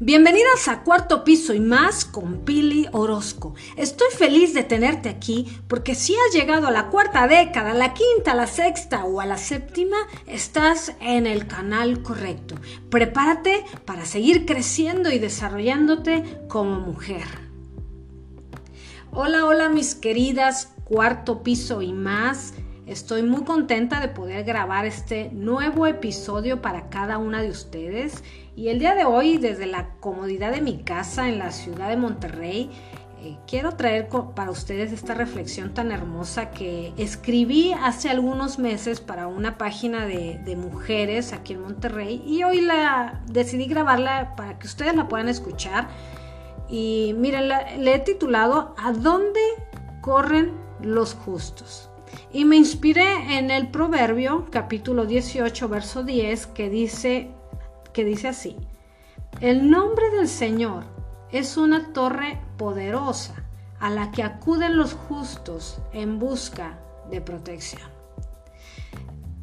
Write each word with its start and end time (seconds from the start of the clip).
Bienvenidas 0.00 0.66
a 0.66 0.82
Cuarto 0.82 1.22
Piso 1.22 1.54
y 1.54 1.60
más 1.60 2.04
con 2.04 2.44
Pili 2.44 2.88
Orozco. 2.90 3.54
Estoy 3.76 4.08
feliz 4.10 4.52
de 4.52 4.64
tenerte 4.64 5.08
aquí 5.08 5.46
porque 5.68 5.94
si 5.94 6.14
has 6.14 6.34
llegado 6.34 6.66
a 6.66 6.72
la 6.72 6.88
cuarta 6.88 7.28
década, 7.28 7.74
la 7.74 7.94
quinta, 7.94 8.34
la 8.34 8.48
sexta 8.48 9.04
o 9.04 9.20
a 9.20 9.26
la 9.26 9.38
séptima, 9.38 9.96
estás 10.26 10.94
en 11.00 11.28
el 11.28 11.46
canal 11.46 12.02
correcto. 12.02 12.56
Prepárate 12.90 13.64
para 13.84 14.04
seguir 14.04 14.46
creciendo 14.46 15.12
y 15.12 15.20
desarrollándote 15.20 16.40
como 16.48 16.80
mujer. 16.80 17.26
Hola, 19.12 19.44
hola 19.44 19.68
mis 19.68 19.94
queridas 19.94 20.72
Cuarto 20.84 21.44
Piso 21.44 21.82
y 21.82 21.92
más. 21.92 22.54
Estoy 22.86 23.22
muy 23.22 23.44
contenta 23.44 23.98
de 23.98 24.08
poder 24.08 24.44
grabar 24.44 24.84
este 24.84 25.30
nuevo 25.32 25.86
episodio 25.86 26.60
para 26.60 26.90
cada 26.90 27.16
una 27.16 27.40
de 27.40 27.48
ustedes. 27.48 28.22
Y 28.56 28.68
el 28.68 28.78
día 28.78 28.94
de 28.94 29.06
hoy 29.06 29.38
desde 29.38 29.64
la 29.64 29.94
comodidad 30.00 30.52
de 30.52 30.60
mi 30.60 30.82
casa 30.82 31.30
en 31.30 31.38
la 31.38 31.50
ciudad 31.50 31.88
de 31.88 31.96
Monterrey 31.96 32.70
eh, 33.22 33.38
quiero 33.46 33.72
traer 33.72 34.08
para 34.36 34.50
ustedes 34.50 34.92
esta 34.92 35.14
reflexión 35.14 35.72
tan 35.72 35.92
hermosa 35.92 36.50
que 36.50 36.92
escribí 36.98 37.72
hace 37.72 38.10
algunos 38.10 38.58
meses 38.58 39.00
para 39.00 39.28
una 39.28 39.56
página 39.56 40.04
de, 40.04 40.54
mujeres 40.54 41.32
aquí 41.32 41.54
en 41.54 41.62
Monterrey. 41.62 42.22
Y 42.26 42.42
hoy 42.42 42.60
la 42.60 43.22
decidí 43.28 43.64
grabarla 43.64 44.36
para 44.36 44.58
que 44.58 44.66
ustedes 44.66 44.94
la 44.94 45.08
puedan 45.08 45.30
escuchar. 45.30 45.88
Y 46.68 47.14
miren, 47.16 47.48
le 47.48 47.94
he 47.94 47.98
titulado 47.98 48.74
¿A 48.76 48.92
dónde 48.92 49.40
corren 50.02 50.52
los 50.82 51.14
justos? 51.14 51.88
Y 52.32 52.44
me 52.44 52.56
inspiré 52.56 53.38
en 53.38 53.50
el 53.50 53.68
Proverbio 53.68 54.46
capítulo 54.50 55.06
18, 55.06 55.68
verso 55.68 56.02
10, 56.02 56.46
que 56.48 56.68
dice, 56.68 57.30
que 57.92 58.04
dice 58.04 58.28
así, 58.28 58.56
el 59.40 59.70
nombre 59.70 60.10
del 60.10 60.28
Señor 60.28 60.84
es 61.30 61.56
una 61.56 61.92
torre 61.92 62.40
poderosa 62.56 63.44
a 63.80 63.90
la 63.90 64.10
que 64.10 64.22
acuden 64.22 64.76
los 64.76 64.94
justos 64.94 65.78
en 65.92 66.18
busca 66.18 66.78
de 67.10 67.20
protección. 67.20 67.82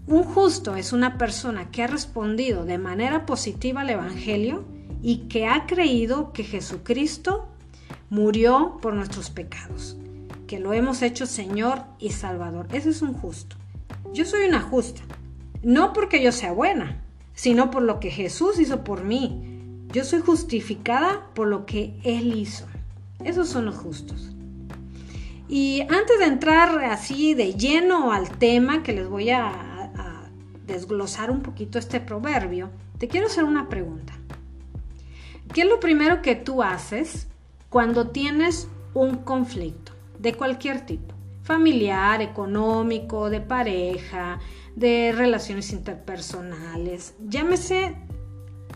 Un 0.07 0.23
justo 0.23 0.75
es 0.75 0.93
una 0.93 1.17
persona 1.17 1.71
que 1.71 1.83
ha 1.83 1.87
respondido 1.87 2.65
de 2.65 2.77
manera 2.77 3.25
positiva 3.25 3.81
al 3.81 3.89
Evangelio 3.91 4.65
y 5.01 5.27
que 5.29 5.47
ha 5.47 5.65
creído 5.65 6.33
que 6.33 6.43
Jesucristo 6.43 7.47
murió 8.09 8.79
por 8.81 8.93
nuestros 8.93 9.29
pecados 9.29 9.95
que 10.51 10.59
lo 10.59 10.73
hemos 10.73 11.01
hecho 11.01 11.27
Señor 11.27 11.81
y 11.97 12.09
Salvador. 12.09 12.67
Ese 12.73 12.89
es 12.89 13.01
un 13.01 13.13
justo. 13.13 13.55
Yo 14.11 14.25
soy 14.25 14.49
una 14.49 14.59
justa. 14.59 15.01
No 15.63 15.93
porque 15.93 16.21
yo 16.21 16.33
sea 16.33 16.51
buena, 16.51 17.01
sino 17.33 17.71
por 17.71 17.83
lo 17.83 18.01
que 18.01 18.11
Jesús 18.11 18.59
hizo 18.59 18.83
por 18.83 19.05
mí. 19.05 19.85
Yo 19.93 20.03
soy 20.03 20.19
justificada 20.19 21.29
por 21.35 21.47
lo 21.47 21.65
que 21.65 21.97
Él 22.03 22.35
hizo. 22.35 22.65
Esos 23.23 23.47
son 23.47 23.63
los 23.63 23.75
justos. 23.75 24.35
Y 25.47 25.83
antes 25.83 26.19
de 26.19 26.25
entrar 26.25 26.83
así 26.83 27.33
de 27.33 27.53
lleno 27.53 28.11
al 28.11 28.37
tema 28.37 28.83
que 28.83 28.91
les 28.91 29.07
voy 29.07 29.29
a, 29.29 29.47
a 29.47 30.29
desglosar 30.67 31.31
un 31.31 31.43
poquito 31.43 31.79
este 31.79 32.01
proverbio, 32.01 32.71
te 32.97 33.07
quiero 33.07 33.27
hacer 33.27 33.45
una 33.45 33.69
pregunta. 33.69 34.11
¿Qué 35.53 35.61
es 35.61 35.69
lo 35.69 35.79
primero 35.79 36.21
que 36.21 36.35
tú 36.35 36.61
haces 36.61 37.27
cuando 37.69 38.09
tienes 38.09 38.67
un 38.93 39.15
conflicto? 39.15 39.90
De 40.21 40.33
cualquier 40.35 40.85
tipo, 40.85 41.15
familiar, 41.43 42.21
económico, 42.21 43.29
de 43.29 43.41
pareja, 43.41 44.39
de 44.75 45.13
relaciones 45.15 45.71
interpersonales, 45.71 47.15
llámese 47.27 47.95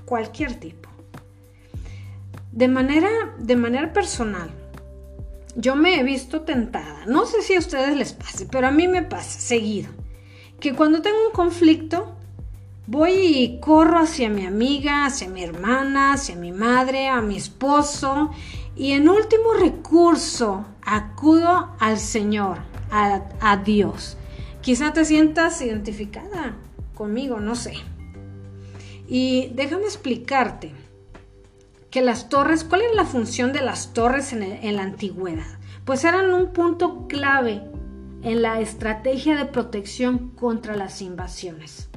cualquier 0.06 0.60
tipo. 0.60 0.90
De 2.52 2.67
manera, 2.67 3.10
de 3.38 3.55
manera 3.55 3.94
personal, 3.94 4.50
yo 5.55 5.76
me 5.76 6.00
he 6.00 6.04
visto 6.04 6.42
tentada, 6.42 7.05
no 7.05 7.26
sé 7.26 7.42
si 7.42 7.55
a 7.55 7.60
ustedes 7.60 7.95
les 7.95 8.14
pase, 8.14 8.48
pero 8.50 8.67
a 8.67 8.72
mí 8.72 8.88
me 8.88 9.04
pasa 9.04 9.39
seguido, 9.39 9.89
que 10.60 10.73
cuando 10.73 11.02
tengo 11.02 11.28
un 11.28 11.34
conflicto, 11.34 12.16
voy 12.88 13.11
y 13.11 13.60
corro 13.60 14.00
hacia 14.00 14.30
mi 14.30 14.45
amiga, 14.45 15.05
hacia 15.05 15.30
mi 15.30 15.44
hermana, 15.44 16.14
hacia 16.14 16.36
mi 16.36 16.52
madre, 16.52 17.08
a 17.08 17.22
mi 17.22 17.38
esposo, 17.38 18.32
y 18.75 18.91
en 18.91 19.08
último 19.08 19.53
recurso, 19.53 20.65
acudo 20.86 21.71
al 21.80 21.97
Señor, 21.97 22.59
a, 22.91 23.58
Dios. 23.58 24.17
Quizá 24.61 24.93
te 24.93 25.05
sientas 25.05 25.61
identificada 25.61 26.55
conmigo, 26.93 27.39
no 27.39 27.55
sé. 27.55 27.73
Y 29.08 29.52
déjame 29.55 29.83
explicarte 29.83 30.73
que 31.89 32.02
las 32.02 32.30
torres, 32.30 32.63
¿cuál 32.63 32.81
es 32.81 32.95
la 32.95 33.05
función 33.05 33.53
de 33.53 33.61
las 33.61 33.93
torres 33.93 34.33
en, 34.33 34.43
en 34.43 34.75
la 34.75 34.83
antigüedad? 34.83 35.59
Pues 35.86 36.03
eran 36.03 36.33
un 36.33 36.52
punto 36.52 37.07
clave 37.07 37.61
en 38.23 38.42
la 38.42 38.59
estrategia 38.59 39.36
de 39.36 39.45
protección 39.45 40.31
contra 40.31 40.75
las 40.75 41.02
invasiones. 41.02 41.89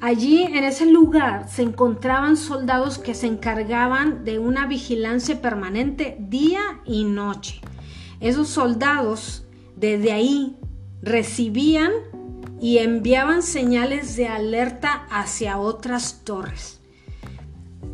Allí, 0.00 0.42
en 0.42 0.64
ese 0.64 0.86
lugar, 0.86 1.48
se 1.48 1.62
encontraban 1.62 2.36
soldados 2.36 2.98
que 2.98 3.14
se 3.14 3.26
encargaban 3.26 4.24
de 4.24 4.38
una 4.38 4.66
vigilancia 4.66 5.40
permanente 5.40 6.16
día 6.18 6.60
y 6.84 7.04
noche. 7.04 7.60
Esos 8.20 8.48
soldados, 8.48 9.46
desde 9.76 10.12
ahí, 10.12 10.56
recibían 11.00 11.92
y 12.60 12.78
enviaban 12.78 13.42
señales 13.42 14.16
de 14.16 14.26
alerta 14.26 15.06
hacia 15.10 15.58
otras 15.58 16.22
torres. 16.24 16.80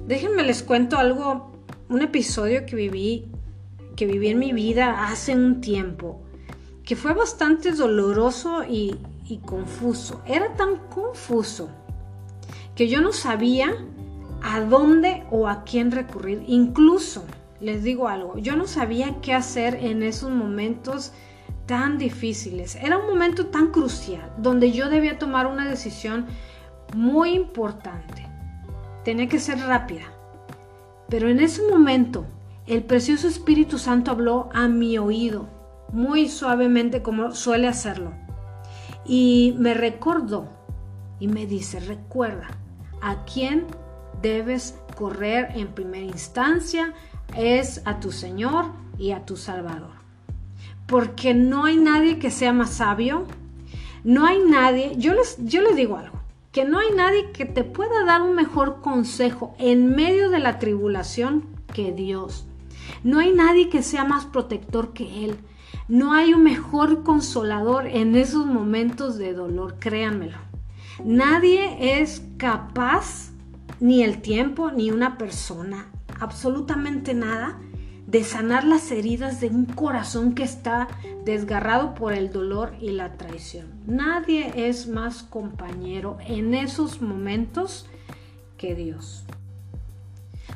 Déjenme 0.07 0.43
les 0.43 0.63
cuento 0.63 0.97
algo, 0.97 1.53
un 1.89 2.03
episodio 2.03 2.67
que 2.67 2.77
viví, 2.77 3.31
que 3.95 4.07
viví 4.07 4.29
en 4.29 4.39
mi 4.39 4.53
vida 4.53 5.07
hace 5.07 5.35
un 5.35 5.61
tiempo, 5.61 6.23
que 6.85 6.97
fue 6.97 7.15
bastante 7.15 7.73
doloroso 7.73 8.65
y, 8.65 8.97
y 9.29 9.39
confuso. 9.39 10.23
Era 10.27 10.55
tan 10.57 10.77
confuso 10.89 11.69
que 12.81 12.89
yo 12.89 13.03
no 13.03 13.13
sabía 13.13 13.77
a 14.43 14.63
dónde 14.63 15.25
o 15.31 15.49
a 15.49 15.65
quién 15.65 15.91
recurrir. 15.91 16.43
Incluso, 16.47 17.27
les 17.61 17.83
digo 17.83 18.09
algo, 18.09 18.39
yo 18.39 18.57
no 18.57 18.67
sabía 18.67 19.21
qué 19.21 19.35
hacer 19.35 19.75
en 19.75 20.03
esos 20.03 20.31
momentos 20.31 21.13
tan 21.67 21.99
difíciles. 21.99 22.77
Era 22.77 22.97
un 22.97 23.07
momento 23.07 23.49
tan 23.49 23.67
crucial 23.67 24.33
donde 24.39 24.73
yo 24.73 24.89
debía 24.89 25.19
tomar 25.19 25.47
una 25.47 25.69
decisión 25.69 26.25
muy 26.97 27.35
importante. 27.35 28.27
Tenía 29.05 29.29
que 29.29 29.41
ser 29.41 29.59
rápida. 29.59 30.05
Pero 31.11 31.29
en 31.29 31.39
ese 31.39 31.61
momento, 31.69 32.25
el 32.67 32.83
precioso 32.83 33.29
Espíritu 33.29 33.77
Santo 33.77 34.11
habló 34.11 34.49
a 34.55 34.69
mi 34.69 34.97
oído, 34.97 35.51
muy 35.93 36.31
suavemente 36.31 37.03
como 37.03 37.33
suele 37.35 37.69
hacerlo. 37.69 38.15
Y 39.05 39.55
me 39.59 39.75
recordó 39.75 40.49
y 41.19 41.29
me 41.29 41.45
dice, 41.45 41.79
recuerda, 41.81 42.49
a 43.01 43.25
quién 43.25 43.67
debes 44.23 44.79
correr 44.97 45.49
en 45.55 45.69
primera 45.69 46.05
instancia 46.05 46.95
es 47.37 47.83
a 47.85 48.01
tu 48.01 48.13
Señor 48.13 48.67
y 48.99 49.13
a 49.13 49.25
tu 49.25 49.37
Salvador. 49.37 49.93
Porque 50.87 51.35
no 51.35 51.65
hay 51.65 51.77
nadie 51.77 52.19
que 52.19 52.31
sea 52.31 52.53
más 52.53 52.71
sabio, 52.71 53.27
no 54.05 54.27
hay 54.27 54.39
nadie, 54.43 54.95
yo 54.97 55.15
les, 55.15 55.37
yo 55.45 55.63
les 55.63 55.77
digo 55.77 55.97
algo, 55.97 56.19
que 56.53 56.65
no 56.65 56.79
hay 56.79 56.91
nadie 56.95 57.31
que 57.33 57.45
te 57.45 57.65
pueda 57.65 58.05
dar 58.05 58.23
un 58.23 58.35
mejor 58.35 58.81
consejo 58.81 59.55
en 59.59 59.95
medio 59.95 60.31
de 60.31 60.41
la 60.41 60.59
tribulación 60.59 61.45
que 61.73 61.93
Dios. 61.93 62.47
No 63.05 63.21
hay 63.21 63.33
nadie 63.33 63.69
que 63.69 63.83
sea 63.83 64.05
más 64.05 64.27
protector 64.27 64.93
que 64.93 65.25
Él. 65.25 65.39
No 65.89 66.13
hay 66.13 66.35
un 66.35 66.43
mejor 66.43 67.03
consolador 67.03 67.87
en 67.87 68.17
esos 68.17 68.47
momentos 68.47 69.17
de 69.17 69.33
dolor, 69.33 69.77
créanmelo. 69.79 70.50
Nadie 71.05 72.01
es 72.01 72.23
capaz, 72.37 73.31
ni 73.81 74.03
el 74.03 74.21
tiempo, 74.21 74.71
ni 74.71 74.91
una 74.91 75.17
persona, 75.17 75.91
absolutamente 76.21 77.15
nada, 77.15 77.59
de 78.07 78.25
sanar 78.25 78.65
las 78.65 78.91
heridas 78.91 79.41
de 79.41 79.49
un 79.49 79.67
corazón 79.67 80.35
que 80.35 80.43
está 80.43 80.89
desgarrado 81.25 81.95
por 81.95 82.13
el 82.13 82.33
dolor 82.33 82.75
y 82.81 82.91
la 82.91 83.13
traición. 83.17 83.69
Nadie 83.87 84.69
es 84.69 84.89
más 84.89 85.23
compañero 85.23 86.19
en 86.27 86.55
esos 86.55 87.01
momentos 87.01 87.87
que 88.59 88.75
Dios. 88.75 89.25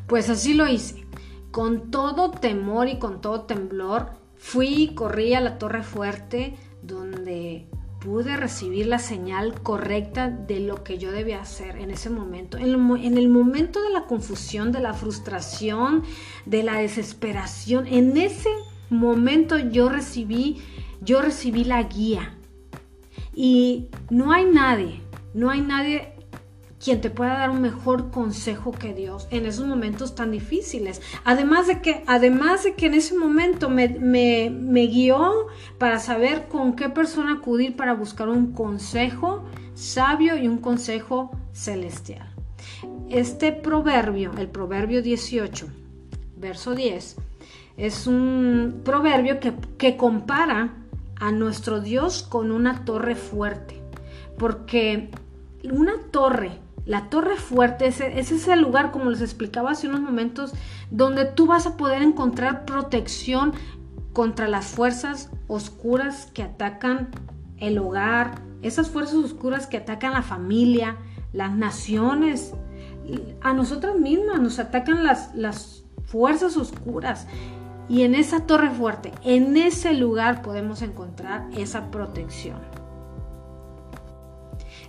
Pues 0.07 0.29
así 0.29 0.55
lo 0.55 0.67
hice. 0.67 1.07
Con 1.53 1.93
todo 1.93 2.33
temor 2.33 2.89
y 2.89 2.99
con 2.99 3.21
todo 3.21 3.43
temblor, 3.43 4.11
fui 4.37 4.83
y 4.83 4.95
corrí 4.95 5.35
a 5.35 5.41
la 5.41 5.59
torre 5.59 5.85
fuerte 5.85 6.57
donde 6.83 7.69
pude 8.05 8.37
recibir 8.37 8.87
la 8.87 8.99
señal 8.99 9.63
correcta 9.63 10.29
de 10.29 10.61
lo 10.61 10.85
que 10.85 10.99
yo 10.99 11.11
debía 11.11 11.41
hacer 11.41 11.77
en 11.77 11.91
ese 11.91 12.11
momento. 12.11 12.59
En 12.59 12.69
el, 12.69 13.29
momento 13.29 13.83
de 13.83 13.91
la 13.91 14.05
confusión, 14.05 14.73
de 14.73 14.81
la 14.81 14.93
frustración, 14.93 16.03
de 16.45 16.63
la 16.63 16.75
desesperación, 16.75 17.87
en 17.87 18.19
ese 18.19 18.51
momento 18.91 19.59
yo 19.59 19.89
recibí, 19.89 20.61
yo 21.01 21.23
recibí 21.23 21.65
la 21.65 21.83
guía. 21.85 22.35
Y 23.35 23.89
no 24.11 24.33
hay 24.33 24.45
nadie, 24.45 25.01
no 25.33 25.49
hay 25.49 25.63
nadie 25.63 26.14
quien 26.85 27.01
te 27.01 27.09
pueda 27.09 27.39
dar 27.39 27.49
un 27.49 27.63
mejor 27.63 28.11
consejo 28.11 28.71
que 28.71 28.93
Dios 28.93 29.27
en 29.31 29.47
esos 29.47 29.67
momentos 29.67 30.15
tan 30.15 30.31
difíciles. 30.31 31.01
Además 31.25 31.67
de 31.67 31.81
que, 31.81 32.05
además 32.07 32.63
de 32.65 32.75
que 32.75 32.87
en 32.87 32.95
ese 32.95 33.17
momento 33.17 33.71
me, 33.71 34.87
guió 34.89 35.47
para 35.79 35.99
saber 35.99 36.47
con 36.49 36.77
qué 36.77 36.91
persona 36.91 37.33
acudir 37.33 37.75
para 37.75 37.95
buscar 37.95 38.29
un 38.29 38.53
consejo 38.53 39.45
sabio 39.73 40.37
y 40.37 40.47
un 40.47 40.59
consejo 40.59 41.31
celestial. 41.55 42.29
Este 43.09 43.53
proverbio, 43.53 44.33
el 44.37 44.49
proverbio 44.49 45.01
18, 45.01 45.67
verso 46.37 46.75
10, 46.75 47.17
es 47.79 48.07
un 48.07 48.83
proverbio 48.85 49.41
que, 49.41 49.55
que 49.79 49.97
compara 49.97 50.75
a 51.17 51.33
nuestro 51.33 51.81
Dios 51.81 52.23
con 52.23 52.53
una 52.53 52.85
torre 52.85 53.15
fuerte. 53.15 53.81
Porque 54.37 55.09
una 55.63 55.95
torre 56.11 56.64
la 56.87 57.09
torre 57.09 57.37
fuerte 57.37 57.87
es, 57.87 58.01
ese 58.01 58.57
lugar, 58.57 58.91
como 58.91 59.11
les 59.11 59.23
explicaba 59.23 59.71
hace 59.71 59.89
unos 59.89 60.01
momentos, 60.01 60.53
donde 60.91 61.25
tú 61.25 61.47
vas 61.47 61.67
a 61.67 61.77
poder 61.77 62.03
encontrar 62.03 62.67
protección 62.67 63.55
contra 64.13 64.49
las 64.49 64.67
fuerzas 64.67 65.31
oscuras 65.49 66.27
que 66.35 66.43
atacan 66.43 67.09
el 67.59 67.79
hogar, 67.79 68.43
esas 68.63 68.91
fuerzas 68.91 69.17
oscuras 69.17 69.67
que 69.67 69.79
atacan 69.79 70.13
la 70.13 70.23
familia, 70.23 70.97
las 71.33 71.57
naciones, 71.57 72.53
a 73.41 73.53
nosotras 73.53 73.97
mismas 73.97 74.41
nos 74.41 74.59
atacan 74.59 75.05
las, 75.05 75.35
las 75.35 75.85
fuerzas 76.07 76.57
oscuras. 76.57 77.27
Y 77.89 78.03
en 78.03 78.15
esa 78.15 78.47
torre 78.47 78.71
fuerte, 78.71 79.13
en 79.25 79.57
ese 79.57 79.93
lugar 79.93 80.43
podemos 80.43 80.81
encontrar 80.81 81.49
esa 81.57 81.91
protección. 81.91 82.59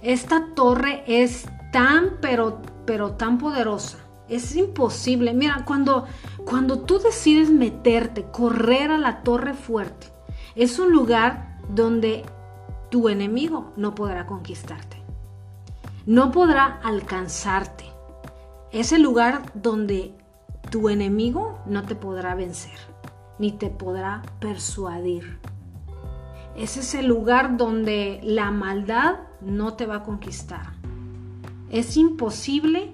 Esta 0.02 0.54
torre 0.56 1.04
es 1.08 1.46
tan, 1.76 2.20
pero, 2.22 2.62
pero 2.86 3.16
tan 3.16 3.38
poderosa. 3.38 3.98
Es 4.30 4.56
imposible. 4.56 5.34
Mira, 5.34 5.66
cuando, 5.66 6.06
cuando 6.46 6.80
tú 6.80 7.00
decides 7.00 7.50
meterte, 7.50 8.24
correr 8.32 8.92
a 8.92 8.98
la 8.98 9.24
torre 9.24 9.54
fuerte, 9.54 10.08
es 10.56 10.80
un 10.80 10.94
lugar 10.94 11.60
donde 11.68 12.24
tu 12.90 13.10
enemigo 13.10 13.74
no 13.76 13.94
podrá 13.94 14.26
conquistarte. 14.26 15.04
No 16.06 16.32
podrá 16.32 16.80
alcanzarte. 16.82 17.84
Es 18.72 18.94
el 18.94 19.02
lugar 19.02 19.42
donde 19.54 20.14
tu 20.72 20.88
enemigo 20.88 21.60
no 21.66 21.84
te 21.84 21.96
podrá 21.96 22.36
vencer, 22.36 22.80
ni 23.38 23.52
te 23.52 23.70
podrá 23.70 24.22
persuadir. 24.40 25.40
Ese 26.56 26.80
es 26.80 26.96
el 26.96 27.08
lugar 27.08 27.58
donde 27.58 28.22
la 28.24 28.50
maldad 28.50 29.16
no 29.42 29.74
te 29.74 29.86
va 29.86 29.98
a 29.98 30.04
conquistar. 30.04 30.75
Es 31.72 31.98
imposible 31.98 32.92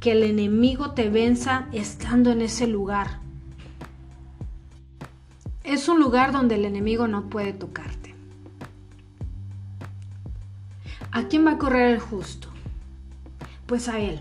que 0.00 0.12
el 0.12 0.24
enemigo 0.24 0.90
te 0.90 1.08
venza 1.08 1.68
estando 1.72 2.32
en 2.32 2.42
ese 2.42 2.66
lugar. 2.66 3.20
Es 5.62 5.88
un 5.88 6.00
lugar 6.00 6.32
donde 6.32 6.56
el 6.56 6.64
enemigo 6.64 7.06
no 7.06 7.30
puede 7.30 7.52
tocarte. 7.52 8.14
¿A 11.12 11.28
quién 11.28 11.46
va 11.46 11.52
a 11.52 11.58
correr 11.58 11.94
el 11.94 12.00
justo? 12.00 12.48
Pues 13.66 13.88
a 13.88 14.00
él. 14.00 14.20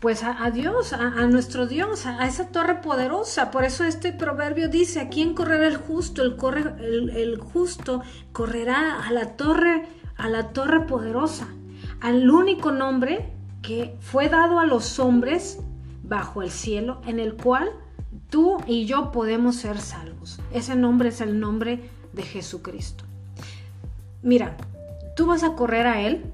Pues 0.00 0.22
a, 0.24 0.50
Dios, 0.50 0.94
a, 0.94 1.26
nuestro 1.26 1.66
Dios, 1.66 2.06
a, 2.06 2.26
esa 2.26 2.48
torre 2.48 2.76
poderosa. 2.76 3.50
Por 3.50 3.64
eso 3.64 3.84
este 3.84 4.12
proverbio 4.12 4.68
dice, 4.68 5.00
¿a 5.00 5.08
quién 5.10 5.34
correrá 5.34 5.66
el 5.66 5.76
justo? 5.76 6.22
El, 6.22 7.10
el 7.10 7.38
justo 7.38 8.02
correrá 8.32 9.06
a 9.06 9.12
la 9.12 9.36
torre, 9.36 9.86
a 10.16 10.30
la 10.30 10.52
torre 10.54 10.86
poderosa 10.86 11.48
al 12.00 12.30
único 12.30 12.72
nombre 12.72 13.30
que 13.62 13.94
fue 14.00 14.28
dado 14.28 14.58
a 14.58 14.66
los 14.66 14.98
hombres 14.98 15.58
bajo 16.02 16.42
el 16.42 16.50
cielo, 16.50 17.00
en 17.06 17.20
el 17.20 17.34
cual 17.34 17.70
tú 18.30 18.58
y 18.66 18.86
yo 18.86 19.12
podemos 19.12 19.56
ser 19.56 19.78
salvos. 19.78 20.40
Ese 20.52 20.74
nombre 20.74 21.10
es 21.10 21.20
el 21.20 21.38
nombre 21.38 21.90
de 22.12 22.22
Jesucristo. 22.22 23.04
Mira, 24.22 24.56
tú 25.14 25.26
vas 25.26 25.42
a 25.42 25.54
correr 25.54 25.86
a 25.86 26.00
Él 26.00 26.24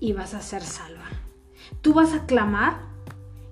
y 0.00 0.12
vas 0.12 0.34
a 0.34 0.40
ser 0.40 0.62
salva. 0.62 1.04
Tú 1.82 1.92
vas 1.94 2.14
a 2.14 2.26
clamar 2.26 2.80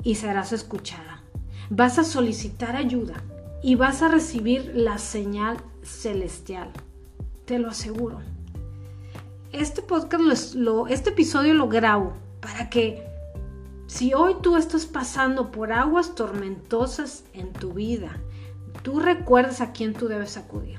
y 0.03 0.17
serás 0.17 0.53
escuchada. 0.53 1.23
Vas 1.71 1.99
a 1.99 2.05
solicitar 2.05 2.77
ayuda 2.77 3.23
y 3.63 3.75
vas 3.75 4.03
a 4.03 4.09
recibir 4.09 4.73
la 4.75 4.99
señal 4.99 5.59
celestial. 5.83 6.71
Te 7.45 7.59
lo 7.59 7.69
aseguro 7.69 8.21
este 9.61 9.83
podcast, 9.83 10.55
lo, 10.55 10.87
este 10.87 11.11
episodio 11.11 11.55
lo 11.55 11.69
grabo 11.69 12.13
para 12.41 12.69
que 12.69 13.03
si 13.87 14.13
hoy 14.15 14.37
tú 14.43 14.57
estás 14.57 14.87
pasando 14.87 15.51
por 15.51 15.73
aguas 15.73 16.15
tormentosas 16.15 17.25
en 17.33 17.53
tu 17.53 17.73
vida, 17.73 18.19
tú 18.83 19.01
recuerdes 19.01 19.61
a 19.61 19.73
quién 19.73 19.95
tú 19.95 20.09
debes 20.09 20.37
acudir. 20.37 20.79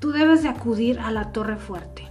Tú 0.00 0.12
debes 0.12 0.42
de 0.42 0.48
acudir 0.48 1.00
a 1.00 1.10
la 1.10 1.32
torre 1.32 1.56
fuerte. 1.56 2.08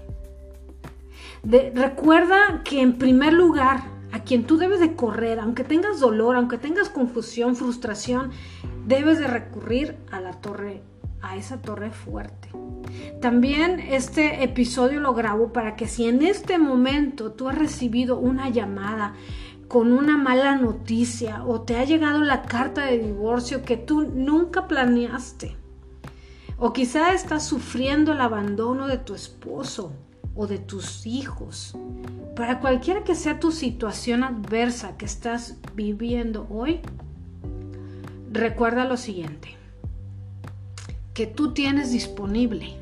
recuerda 1.43 2.61
que 2.63 2.81
en 2.81 2.97
primer 2.97 3.33
lugar, 3.33 3.83
a 4.11 4.23
quien 4.23 4.45
tú 4.45 4.57
debes 4.57 4.79
de 4.79 4.95
correr, 4.95 5.39
aunque 5.39 5.63
tengas 5.63 5.99
dolor, 5.99 6.35
aunque 6.35 6.57
tengas 6.57 6.89
confusión, 6.89 7.55
frustración, 7.55 8.31
debes 8.85 9.19
de 9.19 9.27
recurrir 9.27 9.97
a 10.11 10.19
la 10.19 10.33
torre, 10.33 10.81
a 11.25 11.35
esa 11.37 11.61
torre 11.61 11.91
fuerte. 11.91 12.49
También 13.19 13.79
este 13.79 14.43
episodio 14.43 14.99
lo 14.99 15.13
grabo 15.13 15.51
para 15.51 15.75
que 15.75 15.87
si 15.87 16.07
en 16.07 16.21
este 16.21 16.57
momento 16.57 17.31
tú 17.31 17.49
has 17.49 17.57
recibido 17.57 18.19
una 18.19 18.49
llamada 18.49 19.15
con 19.67 19.91
una 19.91 20.17
mala 20.17 20.55
noticia 20.55 21.43
o 21.43 21.61
te 21.61 21.77
ha 21.77 21.83
llegado 21.83 22.21
la 22.21 22.43
carta 22.43 22.85
de 22.85 22.99
divorcio 22.99 23.63
que 23.63 23.77
tú 23.77 24.03
nunca 24.03 24.67
planeaste, 24.67 25.57
o 26.57 26.71
quizá 26.71 27.13
estás 27.13 27.45
sufriendo 27.45 28.13
el 28.13 28.21
abandono 28.21 28.87
de 28.87 28.99
tu 28.99 29.15
esposo 29.15 29.91
o 30.35 30.45
de 30.45 30.59
tus 30.59 31.07
hijos, 31.07 31.75
para 32.35 32.59
cualquiera 32.59 33.03
que 33.03 33.15
sea 33.15 33.39
tu 33.39 33.51
situación 33.51 34.23
adversa 34.23 34.97
que 34.97 35.05
estás 35.05 35.57
viviendo 35.73 36.45
hoy, 36.49 36.81
recuerda 38.31 38.85
lo 38.85 38.97
siguiente 38.97 39.64
que 41.15 41.25
tú 41.25 41.53
tienes 41.53 41.91
disponible 41.93 42.73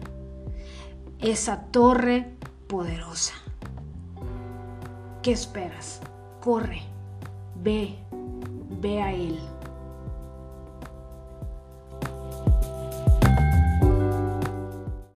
esa 1.21 1.65
torre 1.67 2.33
poderosa. 2.67 3.35
¿Qué 5.21 5.31
esperas? 5.31 6.01
Corre, 6.41 6.81
ve, 7.63 7.95
ve 8.81 9.01
a 9.03 9.13
Él. 9.13 9.39